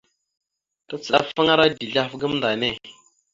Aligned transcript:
Tacaɗafaŋara 0.87 1.65
dezl 1.77 1.97
ahaf 2.01 2.13
gamənda 2.19 2.49
enne. 2.55 2.69